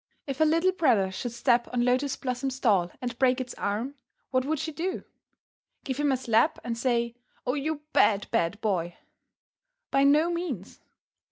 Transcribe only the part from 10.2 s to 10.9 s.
means.